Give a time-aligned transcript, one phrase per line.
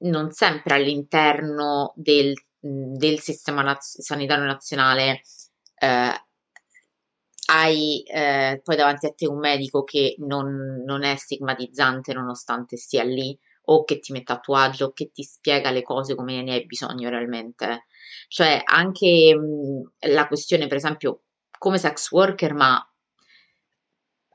[0.00, 5.22] non sempre all'interno del, del sistema naz- sanitario nazionale
[5.74, 6.24] eh,
[7.50, 13.02] hai eh, poi davanti a te un medico che non, non, è stigmatizzante nonostante stia
[13.02, 16.42] lì o che ti mette a tuo agio o che ti spiega le cose come
[16.42, 17.86] ne hai bisogno realmente.
[18.28, 21.22] Cioè anche mh, la questione per esempio
[21.58, 22.84] come sex worker ma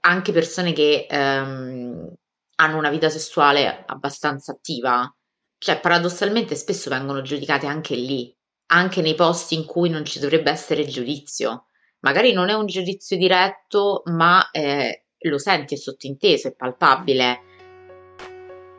[0.02, 2.13] anche persone che ehm,
[2.57, 5.13] hanno una vita sessuale abbastanza attiva,
[5.58, 8.36] cioè paradossalmente spesso vengono giudicate anche lì,
[8.68, 11.68] anche nei posti in cui non ci dovrebbe essere giudizio.
[12.00, 17.40] Magari non è un giudizio diretto, ma eh, lo senti, è sottinteso, è palpabile.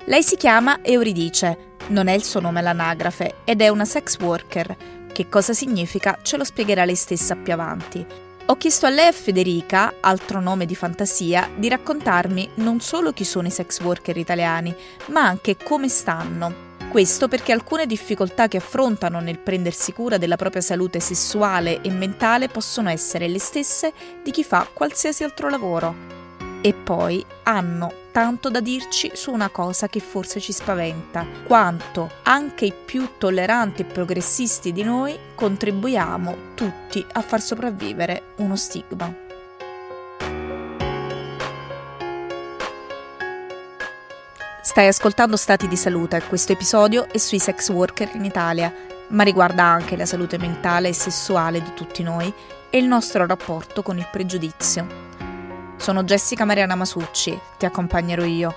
[0.05, 4.77] Lei si chiama Euridice, non è il suo nome all'anagrafe, ed è una sex worker.
[5.13, 8.07] Che cosa significa ce lo spiegherà lei stessa più avanti.
[8.49, 13.13] Ho chiesto a lei e a Federica, altro nome di fantasia, di raccontarmi non solo
[13.13, 14.73] chi sono i sex worker italiani,
[15.07, 16.66] ma anche come stanno.
[16.97, 22.49] Questo perché alcune difficoltà che affrontano nel prendersi cura della propria salute sessuale e mentale
[22.49, 25.95] possono essere le stesse di chi fa qualsiasi altro lavoro.
[26.63, 32.65] E poi hanno tanto da dirci su una cosa che forse ci spaventa, quanto anche
[32.65, 39.26] i più tolleranti e progressisti di noi contribuiamo tutti a far sopravvivere uno stigma.
[44.67, 48.75] Stai ascoltando Stati di Salute, questo episodio è sui sex worker in Italia,
[49.11, 52.35] ma riguarda anche la salute mentale e sessuale di tutti noi
[52.69, 54.85] e il nostro rapporto con il pregiudizio.
[55.77, 58.55] Sono Jessica Mariana Masucci, ti accompagnerò io.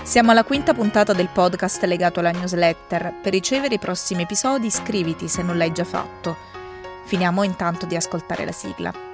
[0.00, 3.12] Siamo alla quinta puntata del podcast legato alla newsletter.
[3.22, 6.34] Per ricevere i prossimi episodi iscriviti se non l'hai già fatto.
[7.04, 9.09] Finiamo intanto di ascoltare la sigla.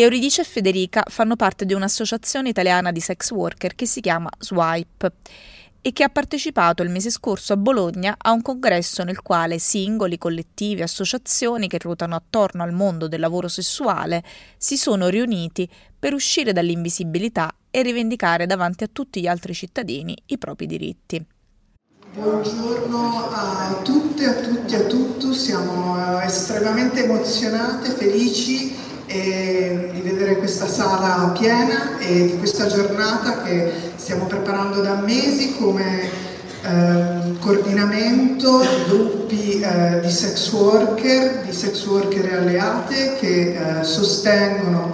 [0.00, 5.10] Euridice e Federica fanno parte di un'associazione italiana di sex worker che si chiama Swipe
[5.80, 10.16] e che ha partecipato il mese scorso a Bologna a un congresso nel quale singoli,
[10.16, 14.22] collettivi, associazioni che ruotano attorno al mondo del lavoro sessuale
[14.56, 20.38] si sono riuniti per uscire dall'invisibilità e rivendicare davanti a tutti gli altri cittadini i
[20.38, 21.26] propri diritti.
[22.14, 30.36] Buongiorno a tutte, a tutti, a tutti, siamo eh, estremamente emozionate, felici e di vedere
[30.36, 36.02] questa sala piena e di questa giornata che stiamo preparando da mesi come
[36.62, 44.92] eh, coordinamento di gruppi eh, di sex worker, di sex worker alleate che eh, sostengono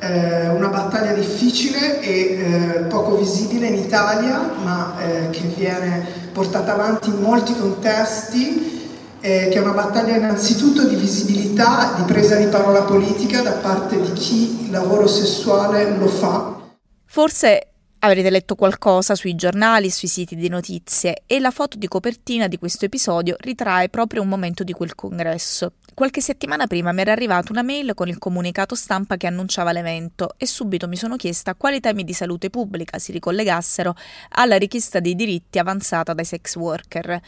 [0.00, 6.72] eh, una battaglia difficile e eh, poco visibile in Italia ma eh, che viene portata
[6.72, 8.81] avanti in molti contesti
[9.22, 14.00] eh, che è una battaglia innanzitutto di visibilità, di presa di parola politica da parte
[14.00, 16.60] di chi il lavoro sessuale lo fa.
[17.04, 17.68] Forse
[18.00, 22.58] avrete letto qualcosa sui giornali, sui siti di notizie e la foto di copertina di
[22.58, 25.74] questo episodio ritrae proprio un momento di quel congresso.
[25.94, 30.34] Qualche settimana prima mi era arrivata una mail con il comunicato stampa che annunciava l'evento
[30.36, 33.94] e subito mi sono chiesta quali temi di salute pubblica si ricollegassero
[34.30, 37.20] alla richiesta dei diritti avanzata dai sex worker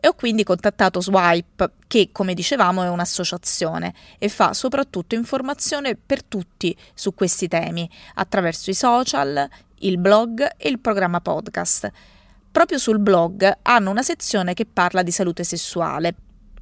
[0.00, 6.24] e ho quindi contattato Swipe, che come dicevamo è un'associazione e fa soprattutto informazione per
[6.24, 9.48] tutti su questi temi attraverso i social,
[9.80, 11.90] il blog e il programma podcast.
[12.50, 16.14] Proprio sul blog hanno una sezione che parla di salute sessuale.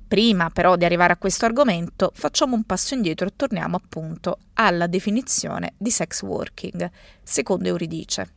[0.09, 4.87] Prima però di arrivare a questo argomento facciamo un passo indietro e torniamo appunto alla
[4.87, 6.91] definizione di sex working,
[7.22, 8.32] secondo Euridice.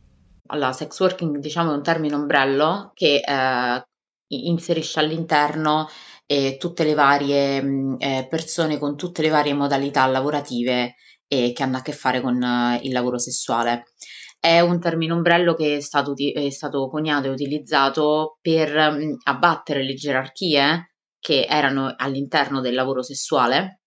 [0.48, 3.82] Allora, sex working diciamo è un termine ombrello che eh,
[4.48, 5.88] inserisce all'interno
[6.26, 11.62] eh, tutte le varie mh, eh, persone con tutte le varie modalità lavorative eh, che
[11.62, 13.84] hanno a che fare con eh, il lavoro sessuale.
[14.38, 19.84] È un termine ombrello che è stato, è stato coniato e utilizzato per mh, abbattere
[19.84, 23.82] le gerarchie che erano all'interno del lavoro sessuale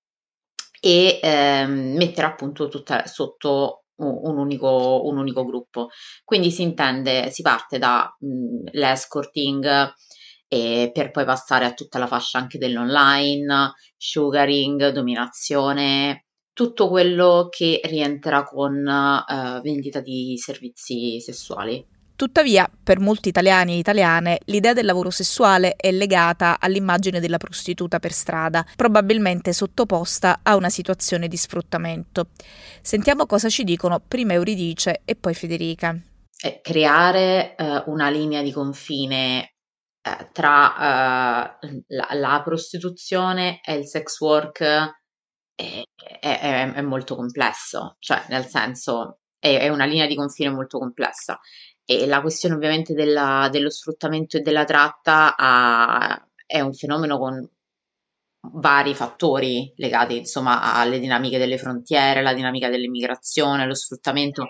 [0.79, 5.89] e ehm, mettere appunto tutta sotto un unico, un unico gruppo.
[6.23, 9.93] Quindi si intende, si parte dall'escorting,
[10.47, 17.81] e per poi passare a tutta la fascia anche dell'online, sugaring, dominazione, tutto quello che
[17.83, 21.85] rientra con uh, vendita di servizi sessuali.
[22.15, 27.99] Tuttavia, per molti italiani e italiane, l'idea del lavoro sessuale è legata all'immagine della prostituta
[27.99, 32.27] per strada, probabilmente sottoposta a una situazione di sfruttamento.
[32.81, 35.93] Sentiamo cosa ci dicono prima Euridice e poi Federica.
[36.41, 39.54] Eh, creare eh, una linea di confine
[40.07, 44.61] eh, tra uh, la, la, prostituzione e il sex work
[45.55, 45.83] è,
[46.19, 51.39] è, è molto complesso, cioè nel senso è, è una linea di confine molto complessa.
[51.83, 57.47] E la questione ovviamente della, dello sfruttamento e della tratta ha, è un fenomeno con
[58.53, 64.49] vari fattori legati insomma alle dinamiche delle frontiere, la dinamica dell'immigrazione, lo sfruttamento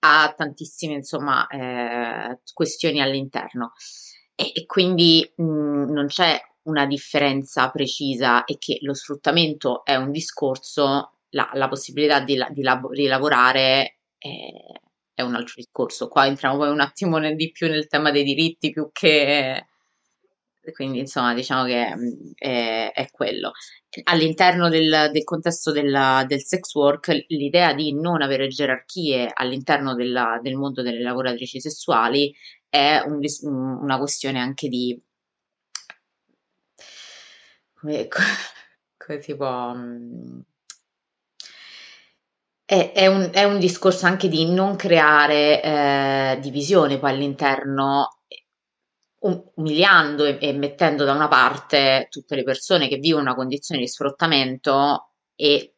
[0.00, 3.72] ha tantissime insomma eh, questioni all'interno
[4.36, 5.42] e, e quindi mh,
[5.90, 12.20] non c'è una differenza precisa e che lo sfruttamento è un discorso, la, la possibilità
[12.20, 14.52] di, di, lab- di lavorare è,
[15.14, 16.08] è, un altro discorso.
[16.08, 19.66] Qua entriamo poi un attimo nel, di più nel tema dei diritti più che...
[20.72, 21.94] Quindi insomma diciamo che
[22.34, 23.52] è, è quello.
[24.02, 30.40] All'interno del, del contesto della, del sex work l'idea di non avere gerarchie all'interno della,
[30.42, 32.34] del mondo delle lavoratrici sessuali
[32.68, 35.00] è un, una questione anche di
[37.86, 38.08] come,
[38.96, 39.74] come si può...
[39.74, 40.40] Mm,
[42.64, 48.18] è, è, un, è, un, discorso anche di non creare eh, divisione poi all'interno,
[49.54, 53.86] umiliando e, e, mettendo da una parte tutte le persone che vivono una condizione di
[53.86, 55.76] sfruttamento e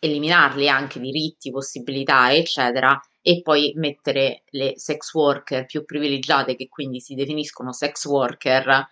[0.00, 7.00] eliminarli anche diritti, possibilità, eccetera, e poi mettere le sex worker più privilegiate che quindi
[7.00, 8.86] si definiscono sex worker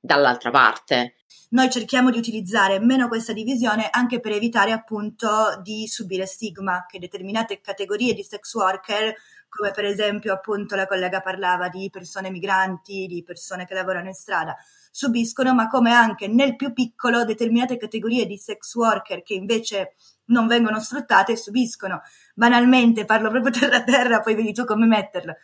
[0.00, 1.16] dall'altra parte.
[1.50, 6.98] Noi cerchiamo di utilizzare meno questa divisione anche per evitare appunto di subire stigma che
[6.98, 9.14] determinate categorie di sex worker
[9.50, 14.14] come per esempio appunto la collega parlava di persone migranti, di persone che lavorano in
[14.14, 14.56] strada,
[14.90, 19.94] subiscono, ma come anche nel più piccolo determinate categorie di sex worker che invece
[20.26, 22.02] non vengono sfruttate subiscono.
[22.34, 25.34] Banalmente, parlo proprio terra a terra, poi vedi tu come metterlo.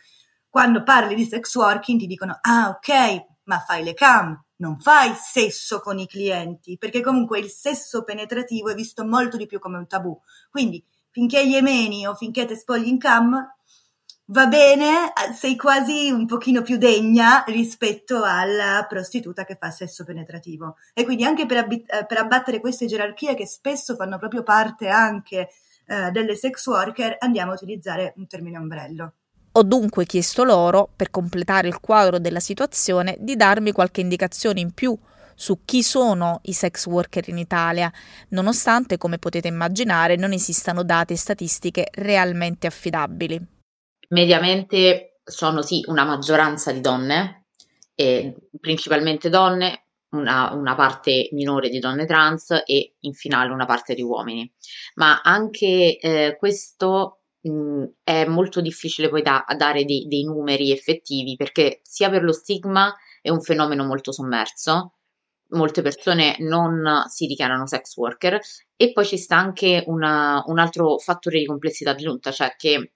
[0.49, 5.13] Quando parli di sex working ti dicono, ah ok, ma fai le cam, non fai
[5.15, 9.77] sesso con i clienti, perché comunque il sesso penetrativo è visto molto di più come
[9.77, 10.17] un tabù.
[10.49, 13.37] Quindi finché gli emeni o finché te spogli in cam,
[14.27, 20.77] va bene, sei quasi un pochino più degna rispetto alla prostituta che fa sesso penetrativo.
[20.93, 24.87] E quindi anche per, ab- eh, per abbattere queste gerarchie che spesso fanno proprio parte
[24.87, 25.49] anche
[25.87, 29.13] eh, delle sex worker, andiamo a utilizzare un termine ombrello.
[29.57, 34.73] Ho dunque chiesto loro, per completare il quadro della situazione, di darmi qualche indicazione in
[34.73, 34.97] più
[35.33, 37.91] su chi sono i sex worker in Italia,
[38.29, 43.54] nonostante, come potete immaginare, non esistano dati e statistiche realmente affidabili.
[44.09, 47.47] Mediamente sono sì una maggioranza di donne,
[48.59, 54.01] principalmente donne, una, una, parte minore di donne trans e in finale una parte di
[54.01, 54.49] uomini.
[54.95, 61.35] Ma anche eh, questo mh, è molto difficile poi da, dare dei, dei numeri effettivi
[61.35, 64.93] perché sia per lo stigma è un fenomeno molto sommerso,
[65.49, 68.39] molte persone non si dichiarano sex worker
[68.75, 72.93] e poi ci sta anche una, un altro fattore di complessità aggiunta, cioè che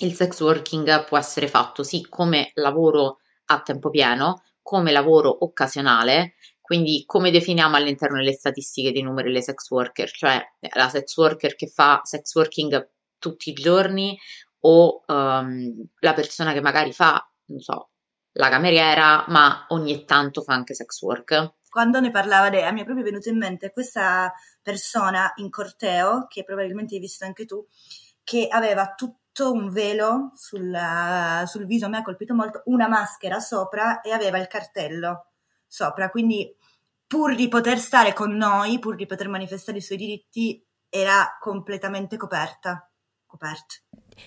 [0.00, 6.34] il sex working può essere fatto sì come lavoro a tempo pieno, come lavoro occasionale,
[6.60, 10.42] quindi come definiamo all'interno delle statistiche dei numeri le sex worker, cioè
[10.74, 14.18] la sex worker che fa sex working tutti i giorni
[14.60, 17.90] o um, la persona che magari fa, non so,
[18.32, 21.54] la cameriera, ma ogni tanto fa anche sex work.
[21.70, 24.32] Quando ne parlava Dea, mi è proprio venuto in mente questa
[24.62, 27.66] persona in corteo, che probabilmente hai visto anche tu,
[28.22, 30.76] che aveva tutto un velo sul,
[31.46, 35.32] sul viso, mi ha colpito molto, una maschera sopra e aveva il cartello
[35.66, 36.54] sopra, quindi
[37.06, 42.16] pur di poter stare con noi, pur di poter manifestare i suoi diritti, era completamente
[42.16, 42.88] coperta
[43.28, 43.74] coperto.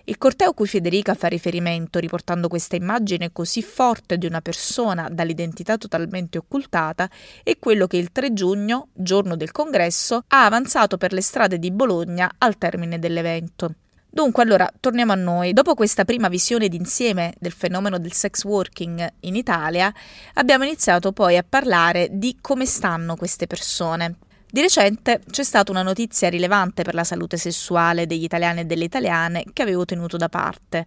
[0.06, 5.10] Il corteo a cui Federica fa riferimento, riportando questa immagine così forte di una persona
[5.12, 7.10] dall'identità totalmente occultata,
[7.44, 11.72] è quello che il 3 giugno, giorno del congresso, ha avanzato per le strade di
[11.72, 13.74] Bologna al termine dell'evento.
[14.13, 15.53] Dunque, allora, torniamo a noi.
[15.53, 19.91] Dopo questa prima visione d'insieme del fenomeno del sex working in Italia,
[20.34, 24.18] abbiamo iniziato poi a parlare di come stanno queste persone.
[24.50, 28.84] Di recente c'è stata una notizia rilevante per la salute sessuale degli italiani e delle
[28.84, 30.86] italiane che avevo tenuto da parte.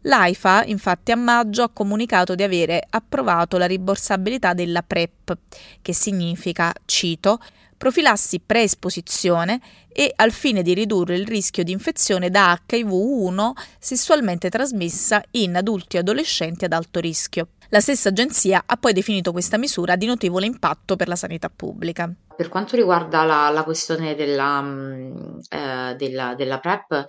[0.00, 5.38] L'AIFA, infatti, a maggio ha comunicato di avere approvato la rimborsabilità della PrEP,
[5.80, 7.38] che significa, cito,
[7.84, 9.60] profilassi preesposizione
[9.92, 15.96] e al fine di ridurre il rischio di infezione da HIV-1 sessualmente trasmessa in adulti
[15.96, 17.48] e adolescenti ad alto rischio.
[17.68, 22.10] La stessa agenzia ha poi definito questa misura di notevole impatto per la sanità pubblica.
[22.34, 27.04] Per quanto riguarda la, la questione della, mm, eh, della, della, PrEP,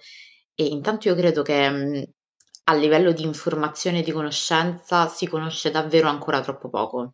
[0.55, 2.01] intanto io credo che mm,
[2.65, 7.13] a livello di informazione e di conoscenza si conosce davvero ancora troppo poco.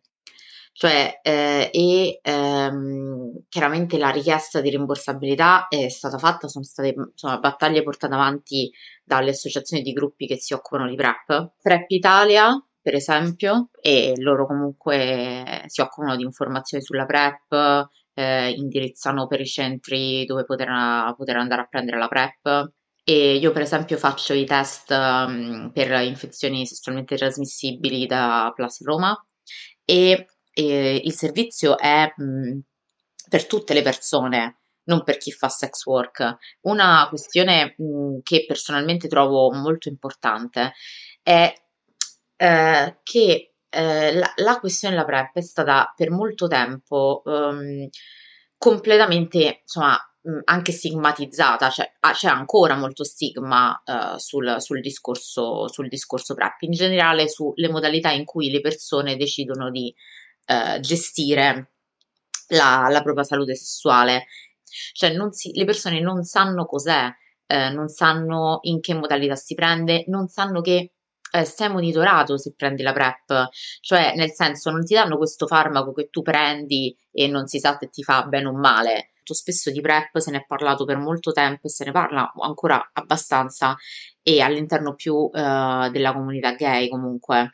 [0.72, 7.38] Cioè, eh, e ehm, chiaramente la richiesta di rimborsabilità è stata fatta, sono state insomma,
[7.38, 8.70] battaglie portate avanti
[9.04, 11.52] dalle associazioni di gruppi che si occupano di PrEP.
[11.60, 12.48] PrEP Italia,
[12.80, 19.46] per esempio, e loro comunque si occupano di informazioni sulla PrEP, eh, indirizzano per i
[19.46, 22.72] centri dove poter, poter andare a prendere la PrEP.
[23.04, 29.16] E io, per esempio, faccio i test um, per infezioni sessualmente trasmissibili da Plus Roma
[29.84, 32.58] e, e il servizio è mh, mm,
[33.28, 36.36] per tutte le persone, non per chi fa sex work.
[36.62, 40.72] Una questione mh, mm, che personalmente trovo molto importante
[41.22, 41.52] è
[42.36, 47.88] eh, che eh, la, la, questione della PrEP è stata per molto tempo um,
[48.58, 49.98] completamente, insomma,
[50.44, 56.62] anche stigmatizzata, cioè ah, c'è ancora molto stigma uh, sul, sul, discorso, sul discorso PrEP,
[56.62, 59.92] in generale sulle modalità in cui le persone decidono di
[60.46, 61.72] uh, gestire
[62.48, 64.26] la, la, propria salute sessuale.
[64.92, 67.10] Cioè si, le persone non sanno cos'è,
[67.46, 70.92] eh, non sanno in che modalità si prende, non sanno che
[71.32, 73.48] eh, sei monitorato se prendi la PrEP,
[73.80, 77.76] cioè nel senso non ti danno questo farmaco che tu prendi e non si sa
[77.78, 79.10] se ti fa bene o male.
[79.22, 82.32] Molto spesso di PrEP se ne è parlato per molto tempo e se ne parla
[82.40, 83.76] ancora abbastanza
[84.22, 87.52] e all'interno più eh, della comunità gay comunque.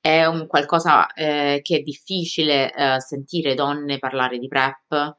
[0.00, 5.16] È un qualcosa eh, che è difficile eh, sentire donne parlare di PrEP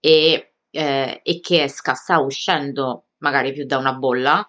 [0.00, 4.46] e, eh, e che sta uscendo magari più da una bolla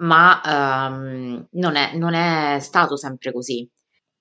[0.00, 3.68] ma um, non, è, non è stato sempre così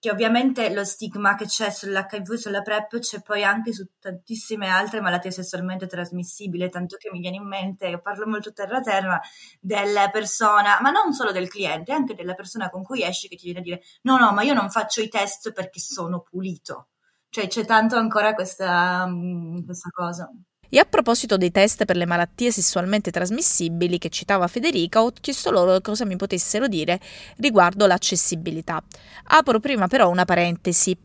[0.07, 5.01] che ovviamente lo stigma che c'è sull'HIV sulla PrEP c'è poi anche su tantissime altre
[5.01, 9.19] malattie sessualmente trasmissibili, tanto che mi viene in mente, io parlo molto terra terra,
[9.59, 13.43] della persona, ma non solo del cliente, anche della persona con cui esci che ti
[13.45, 16.87] viene a dire no, no, ma io non faccio i test perché sono pulito.
[17.29, 20.31] Cioè c'è tanto ancora questa, mm, questa cosa.
[20.69, 25.49] E a proposito dei test per le malattie sessualmente trasmissibili che citava Federica, ho chiesto
[25.49, 26.99] loro cosa mi potessero dire
[27.37, 28.83] riguardo l'accessibilità.
[29.29, 30.97] Apro prima però una parentesi.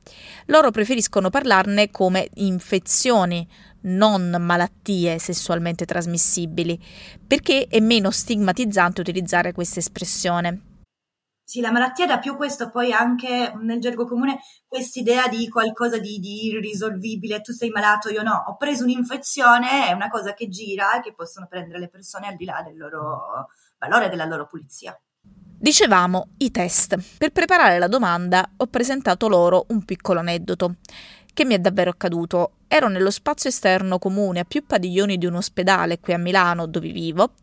[0.47, 3.47] Loro preferiscono parlarne come infezioni,
[3.83, 6.78] non malattie sessualmente trasmissibili,
[7.26, 10.71] perché è meno stigmatizzante utilizzare questa espressione.
[11.44, 16.18] Sì, la malattia dà più questo, poi anche nel gergo comune, quest'idea di qualcosa di,
[16.18, 20.96] di irrisolvibile, tu sei malato, io no, ho preso un'infezione, è una cosa che gira
[20.96, 24.99] e che possono prendere le persone al di là del loro valore, della loro pulizia.
[25.62, 26.96] Dicevamo i test.
[27.18, 30.76] Per preparare la domanda ho presentato loro un piccolo aneddoto
[31.32, 32.54] che mi è davvero accaduto.
[32.66, 36.90] Ero nello spazio esterno comune a più padiglioni di un ospedale qui a Milano dove
[36.90, 37.34] vivo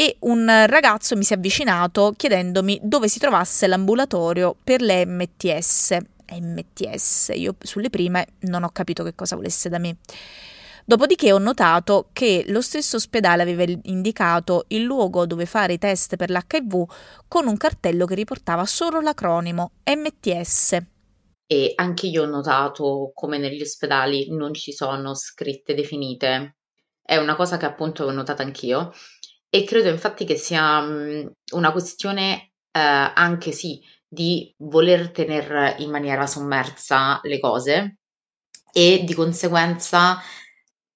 [0.00, 5.96] e un ragazzo mi si è avvicinato chiedendomi dove si trovasse l'ambulatorio per le MTS.
[6.40, 9.96] MTS, io sulle prime non ho capito che cosa volesse da me.
[10.84, 16.14] Dopodiché ho notato che lo stesso ospedale aveva indicato il luogo dove fare i test
[16.14, 16.84] per l'HIV
[17.26, 20.76] con un cartello che riportava solo l'acronimo MTS.
[21.44, 26.58] E anche io ho notato come negli ospedali non ci sono scritte definite.
[27.02, 28.92] È una cosa che appunto ho notato anch'io
[29.50, 35.90] e credo infatti che sia mh, una questione eh, anche sì di voler tenere in
[35.90, 37.98] maniera sommersa le cose
[38.72, 40.20] e di conseguenza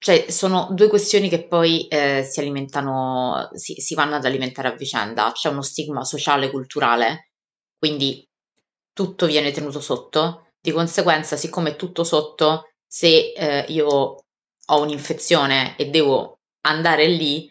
[0.03, 4.75] cioè sono due questioni che poi eh, si alimentano, si, si vanno ad alimentare a
[4.75, 5.31] vicenda.
[5.31, 7.31] C'è uno stigma sociale, culturale,
[7.79, 8.29] quindi
[8.93, 10.49] tutto viene tenuto sotto.
[10.61, 17.49] Di conseguenza, siccome è tutto sotto, se eh, io ho un'infezione e devo andare lì,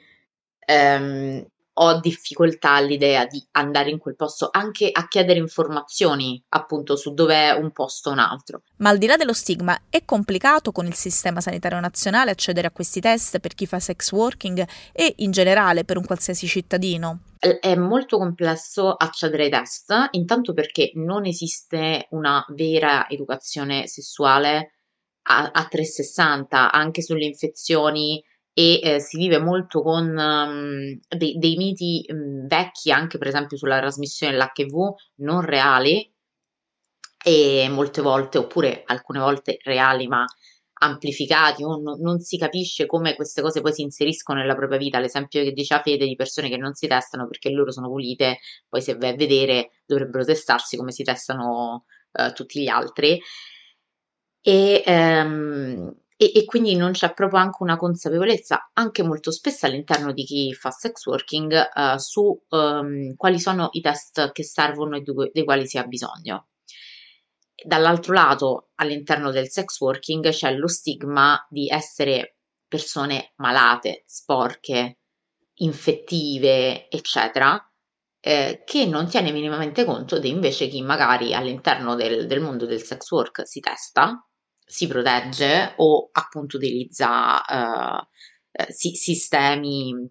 [0.71, 7.13] ehm, ho difficoltà all'idea di andare in quel posto, anche a chiedere informazioni appunto su
[7.13, 8.63] dove è un posto o un altro.
[8.77, 12.71] Ma al di là dello stigma, è complicato con il sistema sanitario nazionale accedere a
[12.71, 17.19] questi test per chi fa sex working e in generale per un qualsiasi cittadino?
[17.39, 24.73] È molto complesso accedere ai test, intanto perché non esiste una vera educazione sessuale
[25.23, 31.55] a, a 360, anche sulle infezioni e eh, si vive molto con um, dei, dei,
[31.55, 36.11] miti um, vecchi, anche per esempio sulla trasmissione dell'HIV, non reali,
[37.23, 40.25] e molte volte, oppure alcune volte reali, ma
[40.83, 44.99] amplificati, o non, non si capisce come queste cose poi si inseriscono nella propria vita.
[44.99, 48.81] L'esempio che diceva Fede di persone che non si testano perché loro sono pulite, poi
[48.81, 53.21] se vai a vedere dovrebbero testarsi come si testano uh, tutti gli altri.
[54.43, 60.13] E, um, e, e, quindi non c'è proprio anche una consapevolezza, anche molto spesso all'interno
[60.13, 65.03] di chi fa sex working, uh, su um, quali sono i test che servono e
[65.33, 66.49] dei quali si ha bisogno.
[67.63, 72.37] dall'altro lato, all'interno del sex working c'è lo stigma di essere
[72.67, 74.99] persone malate, sporche,
[75.55, 77.59] infettive, eccetera,
[78.19, 82.83] eh, che non tiene minimamente conto di invece chi magari all'interno del, del mondo del
[82.83, 84.23] sex work si testa,
[84.71, 88.07] si protegge o appunto utilizza eh,
[88.51, 90.09] eh sistemi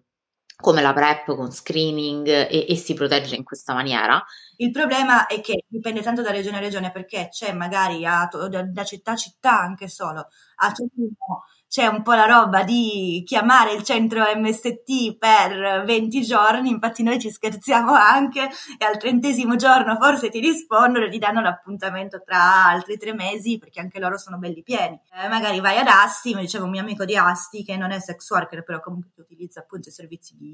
[0.61, 4.23] come la PrEP con screening e, e, si protegge in questa maniera.
[4.57, 8.29] Il problema è che dipende tanto da regione a regione perché c'è magari a,
[8.69, 13.71] da città a città anche solo a Torino c'è un po' la roba di chiamare
[13.71, 19.95] il centro MST per 20 giorni, infatti noi ci scherziamo anche e al trentesimo giorno
[19.95, 24.37] forse ti rispondono e ti danno l'appuntamento tra altri tre mesi perché anche loro sono
[24.37, 24.99] belli pieni.
[25.15, 28.01] Eh, magari vai ad Asti, mi diceva un mio amico di Asti che non è
[28.01, 30.50] sex worker però comunque utilizza appunto i servizi di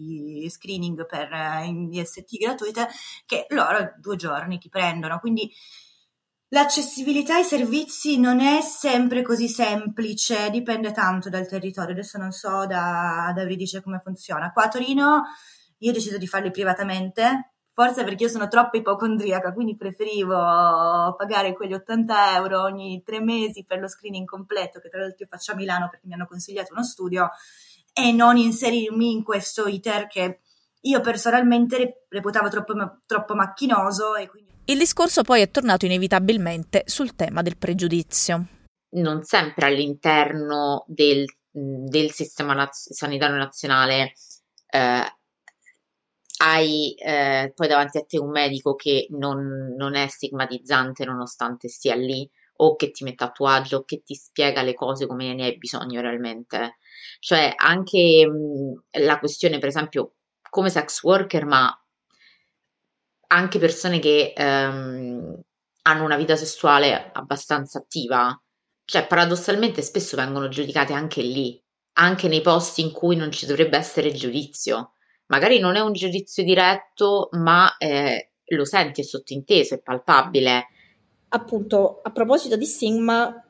[0.50, 2.88] screening per eh, MST gratuite
[3.26, 5.52] che loro due giorni ti prendono, quindi
[6.52, 11.92] L'accessibilità ai servizi non è sempre così semplice, dipende tanto dal territorio.
[11.92, 14.54] Adesso non so da, da Euridice come funziona.
[14.54, 15.24] Qua a Torino
[15.80, 20.36] io ho deciso di farli privatamente, forse perché io sono troppo ipocondriaca, quindi preferivo
[21.18, 25.30] pagare quegli 80 euro ogni tre mesi per lo screening completo, che tra l'altro io
[25.30, 27.30] faccio a Milano perché mi hanno consigliato uno studio,
[27.98, 30.42] e non inserirmi in questo iter che
[30.82, 32.74] io personalmente reputavo troppo,
[33.06, 38.48] troppo macchinoso e quindi il discorso poi è tornato inevitabilmente sul tema del pregiudizio.
[38.90, 44.14] Non sempre all'interno del, del sistema naz- sanitario nazionale
[44.70, 45.18] eh,
[46.40, 51.96] hai eh, poi davanti a te un medico che non, non, è stigmatizzante nonostante stia
[51.96, 55.34] lì o che ti mette a tuo agio o che ti spiega le cose come
[55.34, 56.78] ne hai bisogno realmente.
[57.20, 60.14] Cioè anche mh, la questione per esempio
[60.50, 61.72] come sex worker ma
[63.28, 65.40] anche persone che ehm,
[65.84, 68.40] hanno una vita sessuale abbastanza attiva,
[68.86, 71.62] cioè paradossalmente spesso vengono giudicate anche lì,
[71.94, 74.94] anche nei posti in cui non ci dovrebbe essere giudizio.
[75.28, 80.68] Magari non è un giudizio diretto, ma eh, lo senti, è sottinteso, è palpabile.
[81.30, 83.44] Appunto, a proposito di stigma,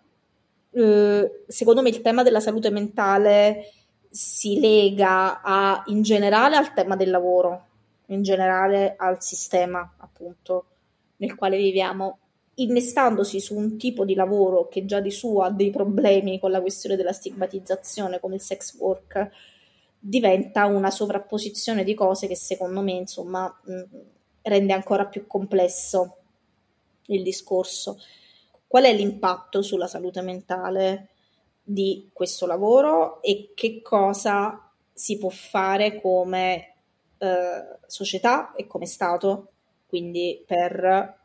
[0.72, 3.72] eh, secondo me il tema della salute mentale
[4.10, 7.66] si lega a, in generale al tema del lavoro
[8.08, 10.66] in generale al sistema appunto
[11.18, 12.20] nel quale viviamo,
[12.56, 16.62] innestandosi su un tipo di lavoro che già di suo ha dei problemi con la
[16.62, 19.30] questione della stigmatizzazione come il sex work,
[20.00, 23.82] diventa una sovrapposizione di cose che secondo me insomma mh,
[24.44, 26.18] rende ancora più complesso
[27.08, 27.98] il discorso.
[28.66, 31.10] Qual è l'impatto sulla salute mentale
[31.62, 36.76] di questo lavoro e che cosa si può fare come
[37.18, 39.52] eh, società e come Stato,
[39.86, 41.16] quindi per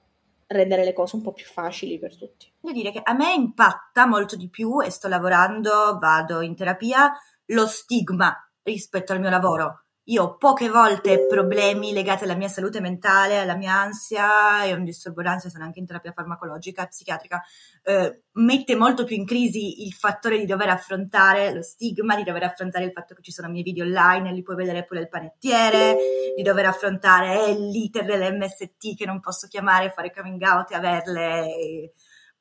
[0.46, 2.52] rendere le cose un po' più facili per tutti.
[2.60, 7.12] Devo dire che a me impatta molto di più e sto lavorando, vado in terapia,
[7.46, 9.84] lo stigma rispetto al mio lavoro.
[10.06, 14.82] Io ho poche volte problemi legati alla mia salute mentale, alla mia ansia e un
[14.82, 17.40] disturbo d'ansia, sono anche in terapia farmacologica, psichiatrica.
[17.84, 22.42] Eh, mette molto più in crisi il fattore di dover affrontare lo stigma, di dover
[22.42, 25.08] affrontare il fatto che ci sono miei video online e li puoi vedere pure il
[25.08, 25.96] panettiere,
[26.34, 31.92] di dover affrontare l'iter delle MST che non posso chiamare, fare coming out e averle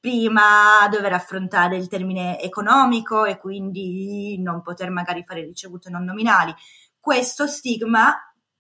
[0.01, 6.51] prima dover affrontare il termine economico e quindi non poter magari fare ricevute non nominali
[7.01, 8.15] questo stigma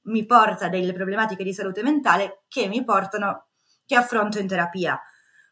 [0.05, 3.49] mi porta a delle problematiche di salute mentale che mi portano,
[3.85, 4.99] che affronto in terapia.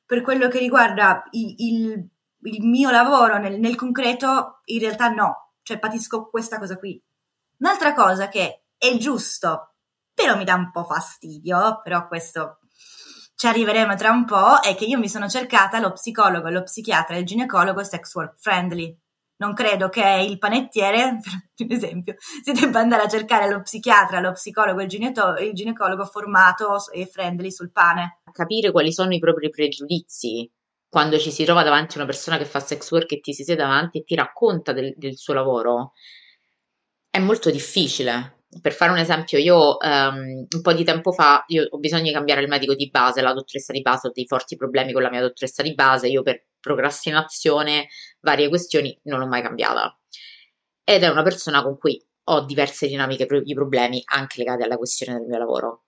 [0.06, 2.10] Per quello che riguarda il, il,
[2.42, 7.02] il mio lavoro nel, nel concreto, in realtà no, cioè patisco questa cosa qui.
[7.60, 9.76] Un'altra cosa che è giusto,
[10.12, 12.60] però mi dà un po' fastidio, però questo
[13.36, 17.16] ci arriveremo tra un po', è che io mi sono cercata lo psicologo, lo psichiatra
[17.16, 18.98] e il ginecologo sex work friendly
[19.40, 21.20] non credo che il panettiere,
[21.56, 26.06] per esempio, si debba andare a cercare lo psichiatra, lo psicologo, il, gineto- il ginecologo
[26.06, 28.22] formato e friendly sul pane.
[28.32, 30.50] Capire quali sono i propri pregiudizi
[30.90, 33.44] quando ci si trova davanti a una persona che fa sex work e ti si
[33.44, 35.92] siede davanti e ti racconta del, del suo lavoro
[37.12, 38.39] è molto difficile.
[38.62, 42.42] Per fare un esempio, io um, un po' di tempo fa ho bisogno di cambiare
[42.42, 45.22] il medico di base, la dottoressa di base, ho dei forti problemi con la mia
[45.22, 47.90] dottoressa di base, io per procrastinazione,
[48.22, 49.96] varie questioni, non l'ho mai cambiata.
[50.84, 55.20] Ed è una persona con cui ho diverse dinamiche di problemi anche legate alla questione
[55.20, 55.84] del mio lavoro.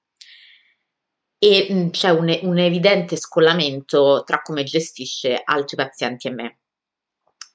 [1.40, 6.60] E mh, c'è un, un, evidente scollamento tra come gestisce altri pazienti e me.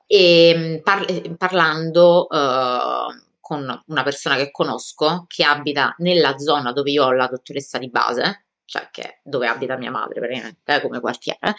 [0.06, 7.04] E par- parlando uh, con una persona che conosco che abita nella zona dove io
[7.04, 11.54] ho la dottoressa di base, cioè che, dove abita mia madre praticamente, come quartiere,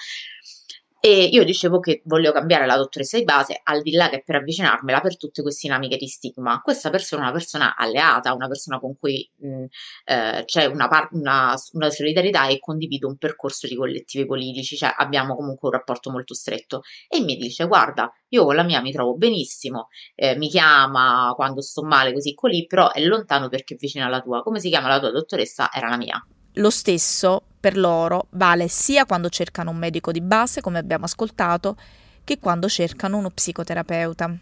[1.07, 4.35] E io dicevo che voglio cambiare la dottoressa di base, al di là che per
[4.35, 6.59] avvicinarmela per tutte queste dinamiche di stigma.
[6.61, 9.63] Questa persona è una persona alleata, una persona con cui mh,
[10.03, 14.93] eh, c'è una, par- una, una, solidarietà e condivido un percorso di collettivi politici, cioè
[14.97, 16.81] abbiamo comunque un rapporto molto stretto.
[17.07, 21.61] E mi dice: Guarda, io con la mia mi trovo benissimo, eh, mi chiama quando
[21.61, 24.43] sto male, così così, però è lontano perché è vicino alla tua.
[24.43, 25.69] Come si chiama la tua dottoressa?
[25.71, 26.21] Era la mia.
[26.55, 31.75] Lo stesso per loro vale sia quando cercano un medico di base, come abbiamo ascoltato,
[32.23, 34.37] che quando cercano uno psicoterapeuta.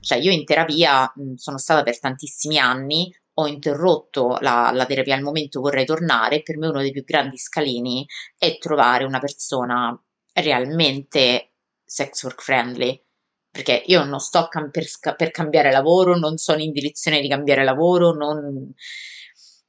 [0.00, 5.22] Cioè io in terapia sono stata per tantissimi anni, ho interrotto la, la, terapia al
[5.22, 9.98] momento vorrei tornare, per me uno dei più grandi scalini è trovare una persona
[10.32, 11.52] realmente
[11.84, 13.02] sex work friendly,
[13.50, 14.86] perché io non sto cam- per,
[15.16, 18.72] per, cambiare lavoro, non sono in direzione di cambiare lavoro, non,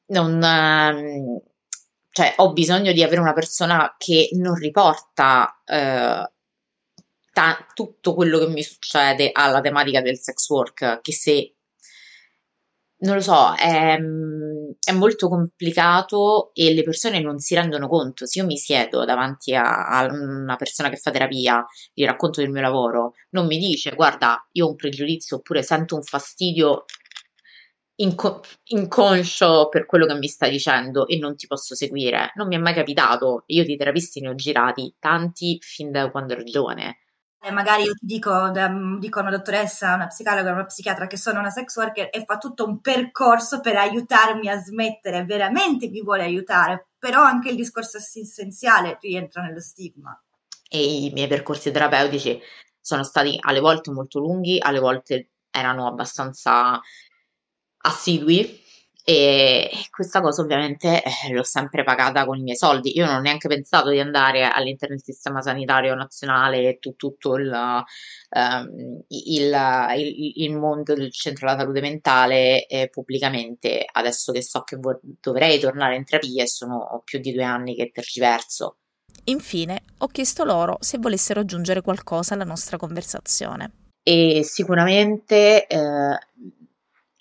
[0.08, 1.42] non, ehm,
[2.12, 6.30] cioè ho bisogno di avere una persona che non riporta eh,
[7.32, 11.56] ta- tutto quello che mi succede alla tematica del sex work, che se
[13.02, 18.28] non lo so, è, è, molto complicato e le persone non si rendono conto.
[18.28, 22.52] Se io mi siedo davanti a, a, una persona che fa terapia, gli racconto del
[22.52, 26.86] mio lavoro, non mi dice guarda, io ho un pregiudizio oppure sento un fastidio
[28.02, 32.32] inco- inconscio per quello che mi stai dicendo e non ti posso seguire.
[32.36, 33.44] Non mi è mai capitato.
[33.48, 36.98] Io di terapisti ne ho girati tanti fin da quando ero giovane.
[37.44, 38.52] E magari io ti dico,
[39.00, 42.38] dico a una dottoressa, una psicologa, una psichiatra che sono una sex worker e fa
[42.38, 47.98] tutto un percorso per aiutarmi a smettere, veramente mi vuole aiutare, però anche il discorso
[47.98, 50.16] essenziale rientra nello stigma.
[50.70, 52.40] E i miei percorsi terapeutici
[52.80, 56.80] sono stati alle volte molto lunghi, alle volte erano abbastanza
[57.82, 58.60] assidui
[59.04, 62.96] e questa cosa ovviamente eh, l'ho sempre pagata con i miei soldi.
[62.96, 67.36] Io non ho neanche pensato di andare all'interno del sistema sanitario nazionale e tu, tutto
[67.36, 69.56] il, um, il,
[69.98, 73.86] il, il, mondo del centro della salute mentale eh, pubblicamente.
[73.92, 77.76] Adesso che so che vor- dovrei tornare in terapia e sono più di due anni
[77.76, 78.78] che tergiverso.
[79.26, 83.72] Infine, ho chiesto loro se volessero aggiungere qualcosa alla nostra conversazione.
[84.04, 86.18] E sicuramente eh,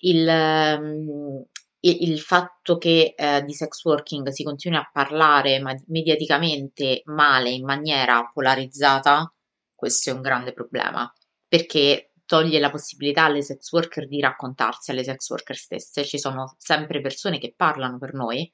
[0.01, 1.45] il, um,
[1.79, 8.29] il, fatto che eh, di sex working si continui a parlare mediaticamente male in maniera
[8.31, 9.33] polarizzata,
[9.73, 11.11] questo è un grande problema
[11.47, 16.05] perché toglie la possibilità alle sex worker di raccontarsi alle sex worker stesse.
[16.05, 18.49] Ci sono sempre persone che parlano per noi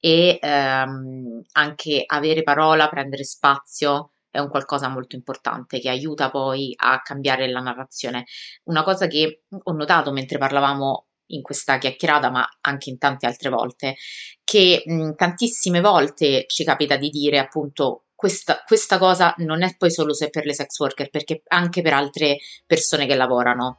[0.00, 6.74] e ehm, anche avere parola, prendere spazio è un qualcosa molto importante che aiuta poi
[6.76, 8.24] a cambiare la narrazione.
[8.64, 13.48] Una cosa che ho notato mentre parlavamo in questa chiacchierata, ma anche in tante altre
[13.48, 13.94] volte,
[14.42, 19.92] che mh, tantissime volte ci capita di dire appunto questa, questa cosa non è poi
[19.92, 23.76] solo se per le sex worker, perché anche per altre persone che lavorano.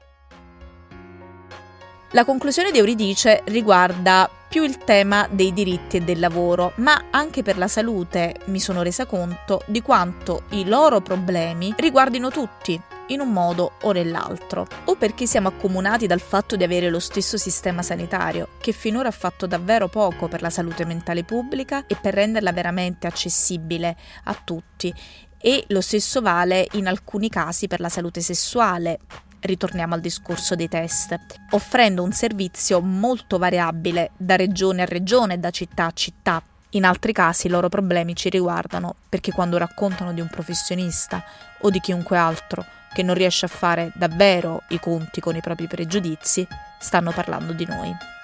[2.12, 7.42] La conclusione di Euridice riguarda più il tema dei diritti e del lavoro, ma anche
[7.42, 13.20] per la salute mi sono resa conto di quanto i loro problemi riguardino tutti, in
[13.20, 17.82] un modo o nell'altro, o perché siamo accomunati dal fatto di avere lo stesso sistema
[17.82, 22.54] sanitario, che finora ha fatto davvero poco per la salute mentale pubblica e per renderla
[22.54, 24.94] veramente accessibile a tutti,
[25.38, 29.00] e lo stesso vale in alcuni casi per la salute sessuale,
[29.46, 31.16] ritorniamo al discorso dei test,
[31.52, 36.42] offrendo un servizio molto variabile da regione a regione, da città a città.
[36.72, 41.24] In altri casi i loro problemi ci riguardano perché quando raccontano di un professionista
[41.62, 45.68] o di chiunque altro che non riesce a fare davvero i conti con i propri
[45.68, 46.48] pregiudizi,
[46.80, 48.15] stanno parlando di noi.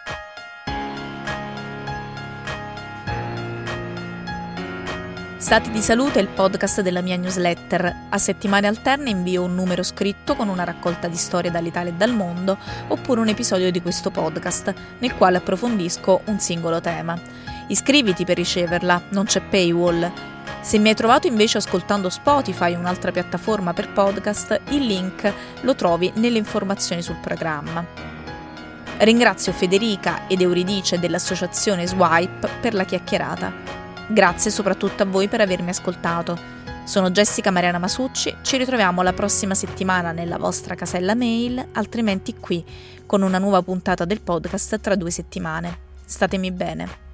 [5.41, 7.95] Stati di salute è il podcast della mia newsletter.
[8.09, 12.13] A settimane alterne invio un numero scritto con una raccolta di storie dall'Italia e dal
[12.13, 17.19] mondo, oppure un episodio di questo podcast, nel quale approfondisco un singolo tema.
[17.69, 20.11] Iscriviti per riceverla, non c'è paywall.
[20.61, 26.11] Se mi hai trovato invece ascoltando Spotify, un'altra piattaforma per podcast, il link lo trovi
[26.17, 27.83] nelle informazioni sul programma.
[28.99, 33.80] Ringrazio Federica ed Euridice dell'associazione Swipe per la chiacchierata.
[34.11, 36.37] Grazie soprattutto a voi per avermi ascoltato.
[36.83, 42.61] Sono Jessica Mariana Masucci, ci ritroviamo la prossima settimana nella vostra casella mail, altrimenti qui
[43.05, 45.77] con una nuova puntata del podcast tra due settimane.
[46.03, 47.10] Statemi bene.